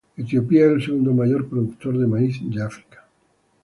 [0.17, 3.05] Etiopía es el segundo mayor productor de maíz de África.